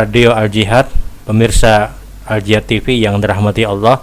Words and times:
Radio 0.00 0.32
Al 0.32 0.48
Jihad, 0.48 0.88
pemirsa 1.28 1.92
Al 2.24 2.40
Jihad 2.40 2.64
TV 2.64 3.04
yang 3.04 3.20
dirahmati 3.20 3.68
Allah. 3.68 4.00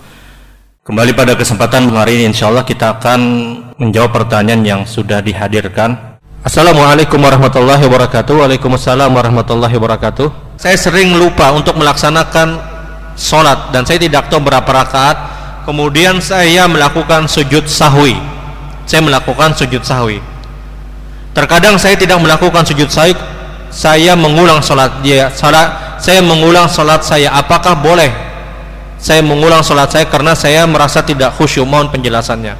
Kembali 0.86 1.18
pada 1.18 1.34
kesempatan 1.34 1.90
hari 1.90 2.22
ini 2.22 2.30
insya 2.30 2.54
Allah 2.54 2.62
kita 2.62 3.02
akan 3.02 3.20
menjawab 3.82 4.14
pertanyaan 4.14 4.62
yang 4.62 4.82
sudah 4.86 5.26
dihadirkan. 5.26 6.22
Assalamualaikum 6.46 7.18
warahmatullahi 7.18 7.82
wabarakatuh. 7.90 8.30
Waalaikumsalam 8.30 9.10
warahmatullahi 9.10 9.74
wabarakatuh. 9.74 10.62
Saya 10.62 10.78
sering 10.78 11.18
lupa 11.18 11.50
untuk 11.58 11.74
melaksanakan 11.74 12.62
sholat 13.18 13.74
dan 13.74 13.82
saya 13.82 13.98
tidak 13.98 14.30
tahu 14.30 14.46
berapa 14.46 14.70
rakaat. 14.70 15.18
Kemudian 15.66 16.22
saya 16.22 16.70
melakukan 16.70 17.26
sujud 17.26 17.66
sahwi. 17.66 18.14
Saya 18.86 19.02
melakukan 19.02 19.58
sujud 19.58 19.82
sahwi. 19.82 20.22
Terkadang 21.34 21.82
saya 21.82 21.98
tidak 21.98 22.22
melakukan 22.22 22.62
sujud 22.70 22.86
sahwi 22.86 23.18
saya 23.68 24.16
mengulang 24.16 24.64
sholat 24.64 25.04
dia 25.04 25.28
salat 25.32 25.87
saya 26.02 26.22
mengulang 26.22 26.70
sholat 26.70 27.02
saya. 27.04 27.34
Apakah 27.34 27.78
boleh? 27.78 28.10
Saya 28.98 29.22
mengulang 29.22 29.62
sholat 29.62 29.94
saya 29.94 30.06
karena 30.10 30.34
saya 30.34 30.66
merasa 30.66 31.06
tidak 31.06 31.38
khusyuk. 31.38 31.66
Mohon 31.66 31.94
penjelasannya. 31.94 32.54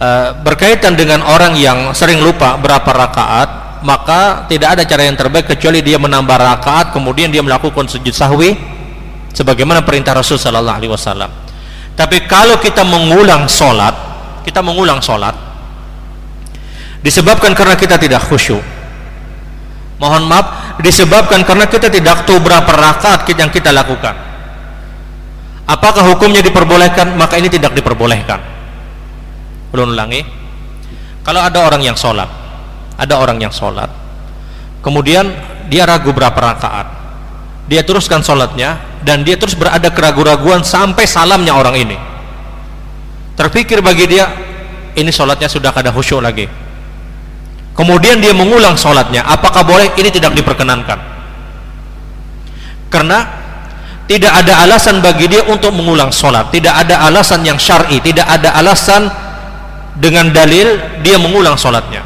Uh, 0.00 0.32
berkaitan 0.40 0.96
dengan 0.96 1.20
orang 1.20 1.58
yang 1.60 1.92
sering 1.92 2.24
lupa 2.24 2.56
berapa 2.56 2.88
rakaat 2.88 3.48
maka 3.84 4.48
tidak 4.48 4.76
ada 4.76 4.82
cara 4.88 5.04
yang 5.04 5.12
terbaik 5.12 5.44
kecuali 5.44 5.84
dia 5.84 6.00
menambah 6.00 6.40
rakaat 6.40 6.96
kemudian 6.96 7.28
dia 7.28 7.44
melakukan 7.44 7.84
sujud 7.84 8.12
sahwi 8.12 8.56
sebagaimana 9.36 9.84
perintah 9.84 10.16
Rasul 10.16 10.40
Sallallahu 10.40 10.78
Alaihi 10.80 10.92
Wasallam. 10.92 11.28
Tapi 12.00 12.24
kalau 12.24 12.56
kita 12.56 12.80
mengulang 12.80 13.44
sholat 13.44 13.92
kita 14.40 14.64
mengulang 14.64 15.04
sholat 15.04 15.36
disebabkan 17.04 17.52
karena 17.52 17.76
kita 17.76 18.00
tidak 18.00 18.24
khusyuk 18.24 18.79
mohon 20.00 20.24
maaf 20.24 20.80
disebabkan 20.80 21.44
karena 21.44 21.68
kita 21.68 21.92
tidak 21.92 22.24
tahu 22.24 22.40
berapa 22.40 22.72
rakaat 22.72 23.28
yang 23.36 23.52
kita 23.52 23.70
lakukan. 23.70 24.16
Apakah 25.70 26.02
hukumnya 26.10 26.42
diperbolehkan? 26.42 27.14
Maka 27.14 27.38
ini 27.38 27.46
tidak 27.46 27.76
diperbolehkan. 27.78 28.42
Belum 29.70 29.94
ulangi. 29.94 30.26
Kalau 31.22 31.44
ada 31.44 31.62
orang 31.62 31.84
yang 31.84 31.94
sholat 31.94 32.40
ada 33.00 33.16
orang 33.16 33.40
yang 33.40 33.48
sholat 33.48 33.88
kemudian 34.84 35.32
dia 35.72 35.88
ragu 35.88 36.12
berapa 36.12 36.36
rakaat 36.36 36.86
dia 37.64 37.80
teruskan 37.80 38.20
sholatnya 38.20 39.00
dan 39.00 39.24
dia 39.24 39.40
terus 39.40 39.56
berada 39.56 39.88
keraguan-raguan 39.88 40.60
sampai 40.60 41.08
salamnya 41.08 41.56
orang 41.56 41.72
ini. 41.80 41.96
Terpikir 43.32 43.80
bagi 43.80 44.04
dia 44.04 44.28
ini 44.92 45.08
sholatnya 45.08 45.48
sudah 45.48 45.72
kada 45.72 45.88
khusyuk 45.88 46.20
lagi 46.20 46.44
kemudian 47.80 48.20
dia 48.20 48.36
mengulang 48.36 48.76
sholatnya. 48.76 49.24
Apakah 49.24 49.64
boleh? 49.64 49.96
Ini 49.96 50.12
tidak 50.12 50.36
diperkenankan. 50.36 51.00
Karena 52.92 53.24
tidak 54.04 54.36
ada 54.44 54.68
alasan 54.68 55.00
bagi 55.00 55.32
dia 55.32 55.48
untuk 55.48 55.72
mengulang 55.72 56.12
sholat. 56.12 56.52
Tidak 56.52 56.68
ada 56.68 57.08
alasan 57.08 57.40
yang 57.40 57.56
syar'i. 57.56 58.04
Tidak 58.04 58.26
ada 58.26 58.52
alasan 58.52 59.08
dengan 59.96 60.28
dalil 60.28 61.00
dia 61.00 61.16
mengulang 61.16 61.56
sholatnya. 61.56 62.04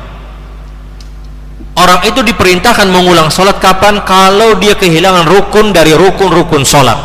Orang 1.74 2.06
itu 2.06 2.22
diperintahkan 2.22 2.86
mengulang 2.86 3.26
sholat 3.34 3.58
kapan? 3.58 3.98
Kalau 4.06 4.54
dia 4.62 4.78
kehilangan 4.78 5.26
rukun 5.26 5.74
dari 5.74 5.90
rukun-rukun 5.90 6.62
sholat. 6.62 7.00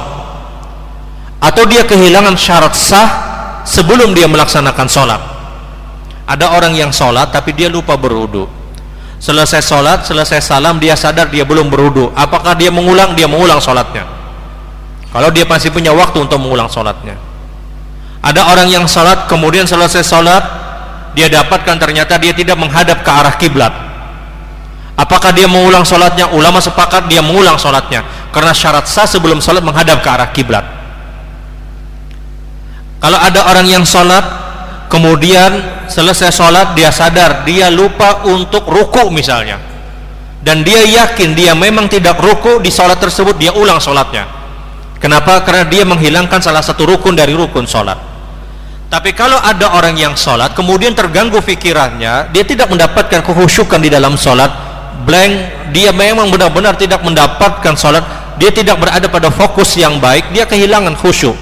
Atau 1.42 1.66
dia 1.66 1.88
kehilangan 1.90 2.38
syarat 2.38 2.78
sah 2.78 3.10
sebelum 3.66 4.14
dia 4.14 4.30
melaksanakan 4.30 4.86
sholat. 4.86 5.22
Ada 6.30 6.54
orang 6.54 6.78
yang 6.78 6.94
sholat 6.94 7.34
tapi 7.34 7.58
dia 7.58 7.66
lupa 7.66 7.98
berwudu 7.98 8.59
selesai 9.20 9.60
sholat 9.60 10.08
selesai 10.08 10.40
salam 10.40 10.80
dia 10.80 10.96
sadar 10.96 11.28
dia 11.28 11.44
belum 11.44 11.68
berwudu. 11.68 12.10
Apakah 12.16 12.56
dia 12.56 12.72
mengulang? 12.72 13.14
Dia 13.14 13.28
mengulang 13.28 13.60
sholatnya. 13.60 14.08
Kalau 15.12 15.30
dia 15.30 15.44
masih 15.44 15.70
punya 15.70 15.92
waktu 15.92 16.24
untuk 16.24 16.40
mengulang 16.40 16.72
sholatnya. 16.72 17.20
Ada 18.24 18.48
orang 18.48 18.68
yang 18.72 18.88
sholat 18.88 19.28
kemudian 19.28 19.68
selesai 19.68 20.04
sholat 20.04 20.44
dia 21.14 21.28
dapatkan 21.28 21.76
ternyata 21.76 22.16
dia 22.16 22.32
tidak 22.32 22.56
menghadap 22.56 23.04
ke 23.04 23.12
arah 23.12 23.36
kiblat. 23.36 23.74
Apakah 25.00 25.32
dia 25.32 25.48
mengulang 25.48 25.88
sholatnya? 25.88 26.28
Ulama 26.36 26.60
sepakat 26.60 27.08
dia 27.08 27.24
mengulang 27.24 27.56
sholatnya. 27.56 28.04
Karena 28.36 28.52
syarat 28.52 28.86
sah 28.88 29.08
sebelum 29.08 29.40
sholat 29.40 29.64
menghadap 29.64 30.04
ke 30.04 30.10
arah 30.12 30.30
kiblat. 30.36 30.66
Kalau 33.00 33.16
ada 33.16 33.48
orang 33.48 33.64
yang 33.64 33.88
sholat 33.88 34.49
kemudian 34.90 35.86
selesai 35.86 36.34
sholat 36.34 36.74
dia 36.74 36.90
sadar 36.90 37.46
dia 37.46 37.70
lupa 37.70 38.26
untuk 38.28 38.66
ruku 38.68 39.08
misalnya. 39.14 39.62
Dan 40.40 40.64
dia 40.66 40.82
yakin 40.84 41.36
dia 41.38 41.54
memang 41.54 41.86
tidak 41.88 42.18
ruku 42.18 42.58
di 42.60 42.74
sholat 42.74 42.98
tersebut 42.98 43.38
dia 43.38 43.54
ulang 43.54 43.78
sholatnya. 43.78 44.26
Kenapa? 45.00 45.48
karena 45.48 45.64
dia 45.64 45.88
menghilangkan 45.88 46.44
salah 46.44 46.60
satu 46.60 46.84
rukun 46.84 47.16
dari 47.16 47.32
rukun 47.32 47.64
sholat. 47.64 47.96
Tapi 48.90 49.14
kalau 49.14 49.38
ada 49.38 49.78
orang 49.78 49.94
yang 49.94 50.18
sholat 50.18 50.58
kemudian 50.58 50.98
terganggu 50.98 51.38
pikirannya 51.46 52.34
dia 52.34 52.44
tidak 52.44 52.74
mendapatkan 52.74 53.22
kehusukan 53.22 53.78
di 53.78 53.88
dalam 53.94 54.18
sholat 54.18 54.50
blank 55.06 55.34
dia 55.70 55.94
memang 55.94 56.34
benar-benar 56.34 56.74
tidak 56.74 57.06
mendapatkan 57.06 57.78
sholat 57.78 58.02
dia 58.42 58.50
tidak 58.50 58.82
berada 58.82 59.06
pada 59.06 59.30
fokus 59.30 59.78
yang 59.78 60.02
baik 60.02 60.34
dia 60.34 60.50
kehilangan 60.50 60.98
khusyuk 60.98 61.38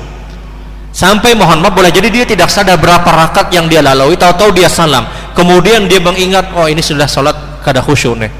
sampai 0.97 1.37
mohon 1.37 1.61
maaf 1.61 1.77
boleh 1.77 1.93
jadi 1.93 2.09
dia 2.09 2.25
tidak 2.25 2.49
sadar 2.49 2.81
berapa 2.81 3.05
rakaat 3.05 3.53
yang 3.53 3.69
dia 3.69 3.85
lalui. 3.85 4.17
Tahu-tahu 4.17 4.49
dia 4.57 4.65
salam. 4.65 5.05
Kemudian 5.37 5.85
dia 5.85 6.01
mengingat 6.01 6.49
oh 6.57 6.65
ini 6.65 6.81
sudah 6.81 7.05
sholat 7.05 7.61
kada 7.61 7.85
khusyuk 7.85 8.17
nih. 8.17 8.33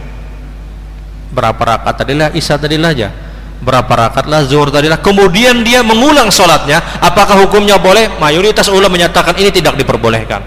Berapa 1.30 1.78
rakaat 1.78 2.02
tadilah? 2.02 2.34
Isya 2.34 2.58
tadilah 2.58 2.90
aja. 2.98 3.14
Berapa 3.62 4.10
rakaat 4.10 4.26
lah? 4.26 4.42
Zuhur 4.50 4.74
tadilah. 4.74 4.98
Kemudian 4.98 5.62
dia 5.62 5.86
mengulang 5.86 6.34
sholatnya. 6.34 6.82
Apakah 6.98 7.38
hukumnya 7.46 7.78
boleh? 7.78 8.18
Mayoritas 8.18 8.66
ulama 8.74 8.98
menyatakan 8.98 9.38
ini 9.38 9.54
tidak 9.54 9.78
diperbolehkan. 9.78 10.42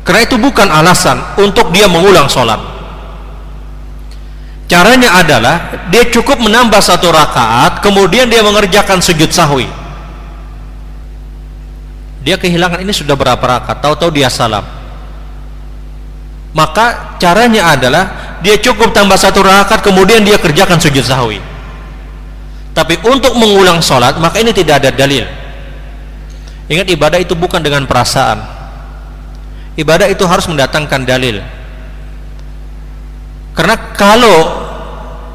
Karena 0.00 0.20
itu 0.24 0.40
bukan 0.40 0.72
alasan 0.72 1.20
untuk 1.36 1.68
dia 1.68 1.84
mengulang 1.84 2.32
sholat. 2.32 2.56
Caranya 4.66 5.20
adalah 5.20 5.84
dia 5.92 6.08
cukup 6.08 6.40
menambah 6.40 6.80
satu 6.82 7.12
rakaat 7.12 7.84
kemudian 7.84 8.26
dia 8.26 8.42
mengerjakan 8.42 8.98
sujud 8.98 9.30
sahwi 9.30 9.70
dia 12.26 12.34
kehilangan 12.34 12.82
ini 12.82 12.90
sudah 12.90 13.14
berapa 13.14 13.38
rakaat? 13.38 13.78
Tahu-tahu 13.78 14.10
dia 14.10 14.26
salam. 14.26 14.66
Maka 16.50 17.14
caranya 17.22 17.70
adalah 17.70 18.34
dia 18.42 18.58
cukup 18.58 18.90
tambah 18.90 19.14
satu 19.14 19.46
rakaat 19.46 19.78
kemudian 19.86 20.26
dia 20.26 20.34
kerjakan 20.34 20.82
sujud 20.82 21.06
sahwi. 21.06 21.38
Tapi 22.74 22.98
untuk 23.06 23.38
mengulang 23.38 23.78
sholat 23.78 24.18
maka 24.18 24.42
ini 24.42 24.50
tidak 24.50 24.82
ada 24.82 24.90
dalil. 24.90 25.22
Ingat 26.66 26.90
ibadah 26.90 27.22
itu 27.22 27.38
bukan 27.38 27.62
dengan 27.62 27.86
perasaan. 27.86 28.42
Ibadah 29.78 30.10
itu 30.10 30.26
harus 30.26 30.50
mendatangkan 30.50 31.06
dalil. 31.06 31.38
Karena 33.54 33.94
kalau 33.94 34.66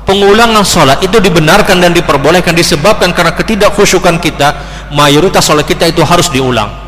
pengulangan 0.04 0.68
sholat 0.68 1.00
itu 1.00 1.24
dibenarkan 1.24 1.80
dan 1.80 1.96
diperbolehkan 1.96 2.52
disebabkan 2.52 3.16
karena 3.16 3.32
ketidakkhusyukan 3.32 4.20
kita 4.20 4.60
mayoritas 4.92 5.48
sholat 5.48 5.64
kita 5.64 5.88
itu 5.88 6.04
harus 6.04 6.28
diulang 6.28 6.81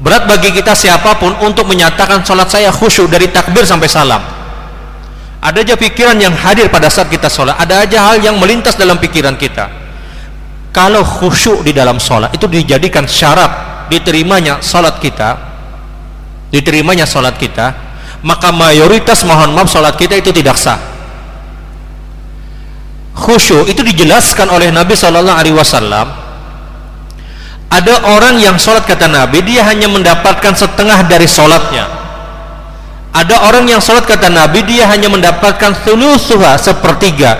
berat 0.00 0.24
bagi 0.24 0.50
kita 0.50 0.72
siapa 0.72 1.20
pun 1.20 1.36
untuk 1.44 1.68
menyatakan 1.68 2.24
sholat 2.24 2.48
saya 2.48 2.72
khusyuk 2.72 3.12
dari 3.12 3.28
takbir 3.28 3.62
sampai 3.68 3.88
salam. 3.88 4.22
Ada 5.40 5.64
aja 5.64 5.74
pikiran 5.76 6.20
yang 6.20 6.36
hadir 6.36 6.68
pada 6.68 6.92
saat 6.92 7.08
kita 7.08 7.28
sholat 7.32 7.56
ada 7.56 7.84
aja 7.84 8.12
hal 8.12 8.20
yang 8.20 8.36
melintas 8.36 8.76
dalam 8.76 9.00
pikiran 9.00 9.36
kita. 9.36 9.68
Kalau 10.72 11.04
khusyuk 11.04 11.64
di 11.64 11.72
dalam 11.72 11.96
sholat 11.96 12.32
itu 12.32 12.44
dijadikan 12.48 13.04
syarat 13.04 13.88
diterimanya 13.92 14.60
sholat 14.64 14.96
kita. 15.00 15.36
Diterimanya 16.50 17.04
sholat 17.08 17.36
kita. 17.40 17.72
Maka 18.20 18.52
mayoritas 18.52 19.24
mohon 19.24 19.56
maaf 19.56 19.72
sholat 19.72 19.96
kita 19.96 20.20
itu 20.20 20.28
tidak 20.28 20.60
sah. 20.60 20.76
Khusyuk 23.16 23.68
itu 23.68 23.84
dijelaskan 23.84 24.48
oleh 24.48 24.72
Nabi 24.72 24.96
Shallallahu 24.96 25.38
Alaihi 25.40 25.56
Wasallam 25.56 26.29
ada 27.70 28.02
orang 28.10 28.42
yang 28.42 28.58
sholat 28.58 28.82
kata 28.82 29.06
Nabi 29.06 29.46
dia 29.46 29.62
hanya 29.62 29.86
mendapatkan 29.86 30.58
setengah 30.58 31.06
dari 31.06 31.30
sholatnya. 31.30 31.86
Ada 33.14 33.46
orang 33.46 33.70
yang 33.70 33.78
sholat 33.78 34.10
kata 34.10 34.26
Nabi 34.26 34.66
dia 34.66 34.90
hanya 34.90 35.06
mendapatkan 35.06 35.78
sulusuha 35.86 36.58
sepertiga. 36.58 37.38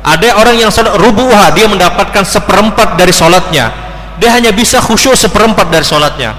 Ada 0.00 0.40
orang 0.40 0.56
yang 0.56 0.72
sholat 0.72 0.96
rubuha 0.96 1.52
dia 1.52 1.68
mendapatkan 1.68 2.24
seperempat 2.24 2.96
dari 2.96 3.12
sholatnya. 3.12 3.68
Dia 4.16 4.32
hanya 4.32 4.48
bisa 4.48 4.80
khusyuk 4.80 5.12
seperempat 5.12 5.68
dari 5.68 5.84
sholatnya. 5.84 6.32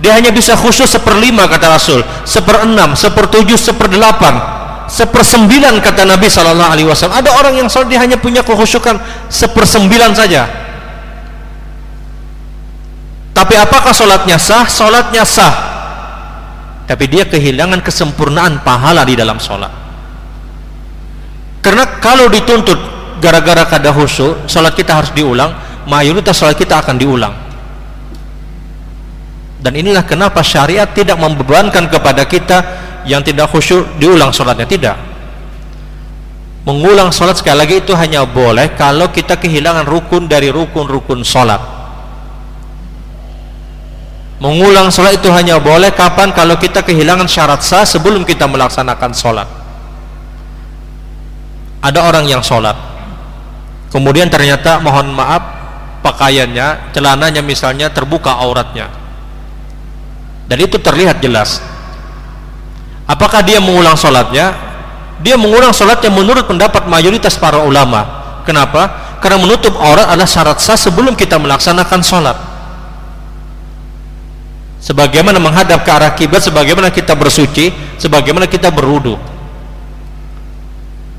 Dia 0.00 0.16
hanya 0.16 0.32
bisa 0.32 0.56
khusyuk 0.56 0.88
seperlima 0.88 1.44
kata 1.44 1.76
Rasul. 1.76 2.00
Seperenam, 2.24 2.96
sepertujuh, 2.96 3.60
seperdelapan 3.60 4.56
sepersembilan 4.88 5.76
kata 5.84 6.08
Nabi 6.08 6.32
Wasallam. 6.88 7.20
Ada 7.20 7.36
orang 7.36 7.52
yang 7.60 7.68
sholat 7.68 7.92
dia 7.92 8.00
hanya 8.00 8.16
punya 8.16 8.40
kekhusyukan 8.40 8.96
sepersembilan 9.28 10.16
saja 10.16 10.65
tapi 13.36 13.52
apakah 13.52 13.92
sholatnya 13.92 14.40
sah? 14.40 14.64
Sholatnya 14.64 15.28
sah. 15.28 15.54
Tapi 16.88 17.04
dia 17.04 17.28
kehilangan 17.28 17.84
kesempurnaan 17.84 18.64
pahala 18.64 19.04
di 19.04 19.12
dalam 19.12 19.36
sholat. 19.36 19.68
Karena 21.60 22.00
kalau 22.00 22.32
dituntut 22.32 22.80
gara-gara 23.20 23.68
kada 23.68 23.92
khusyuk 23.92 24.48
sholat 24.48 24.72
kita 24.72 24.96
harus 24.96 25.12
diulang 25.12 25.52
mayoritas 25.84 26.32
sholat 26.32 26.56
kita 26.56 26.80
akan 26.80 26.96
diulang. 26.96 27.34
Dan 29.60 29.76
inilah 29.76 30.08
kenapa 30.08 30.40
syariat 30.40 30.88
tidak 30.88 31.20
membebankan 31.20 31.92
kepada 31.92 32.24
kita 32.24 32.64
yang 33.04 33.20
tidak 33.20 33.52
khusyuk 33.52 33.84
diulang 34.00 34.32
sholatnya. 34.32 34.64
Tidak. 34.64 34.96
Mengulang 36.64 37.12
sholat 37.12 37.36
sekali 37.36 37.60
lagi 37.60 37.84
itu 37.84 37.92
hanya 37.92 38.24
boleh 38.24 38.72
kalau 38.80 39.12
kita 39.12 39.36
kehilangan 39.36 39.84
rukun 39.84 40.24
dari 40.24 40.48
rukun-rukun 40.48 41.20
sholat 41.20 41.75
Mengulang 44.36 44.92
sholat 44.92 45.16
itu 45.16 45.32
hanya 45.32 45.56
boleh 45.56 45.88
kapan 45.96 46.28
kalau 46.36 46.60
kita 46.60 46.84
kehilangan 46.84 47.24
syarat 47.24 47.64
sah 47.64 47.88
sebelum 47.88 48.20
kita 48.20 48.44
melaksanakan 48.44 49.16
sholat. 49.16 49.48
Ada 51.80 52.04
orang 52.04 52.28
yang 52.28 52.44
sholat, 52.44 52.76
kemudian 53.88 54.28
ternyata 54.28 54.76
mohon 54.82 55.08
maaf 55.14 55.40
pakaiannya, 56.04 56.92
celananya 56.92 57.40
misalnya 57.40 57.88
terbuka 57.88 58.36
auratnya, 58.36 58.92
dan 60.50 60.58
itu 60.60 60.76
terlihat 60.82 61.22
jelas. 61.24 61.62
Apakah 63.06 63.40
dia 63.40 63.62
mengulang 63.62 63.94
sholatnya? 63.94 64.52
Dia 65.22 65.38
mengulang 65.38 65.72
sholatnya 65.72 66.10
menurut 66.12 66.44
pendapat 66.44 66.90
mayoritas 66.90 67.38
para 67.38 67.62
ulama. 67.62 68.04
Kenapa? 68.44 69.16
Karena 69.22 69.40
menutup 69.40 69.72
aurat 69.80 70.12
adalah 70.12 70.28
syarat 70.28 70.58
sah 70.60 70.76
sebelum 70.76 71.16
kita 71.16 71.40
melaksanakan 71.40 72.02
sholat 72.04 72.55
sebagaimana 74.86 75.42
menghadap 75.42 75.82
ke 75.82 75.90
arah 75.90 76.14
kiblat 76.14 76.46
sebagaimana 76.46 76.94
kita 76.94 77.18
bersuci 77.18 77.74
sebagaimana 77.98 78.46
kita 78.46 78.70
berwudu. 78.70 79.18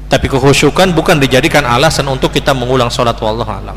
Tapi 0.07 0.31
kehusukan 0.31 0.95
bukan 0.95 1.19
dijadikan 1.19 1.67
alasan 1.67 2.07
untuk 2.07 2.31
kita 2.31 2.55
mengulang 2.55 2.87
sholat 2.87 3.19
wallahu 3.19 3.51
alam 3.51 3.75